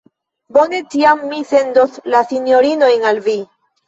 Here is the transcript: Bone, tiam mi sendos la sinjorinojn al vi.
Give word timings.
Bone, 0.55 0.77
tiam 0.93 1.19
mi 1.33 1.41
sendos 1.49 1.99
la 2.13 2.21
sinjorinojn 2.31 3.05
al 3.11 3.21
vi. 3.29 3.37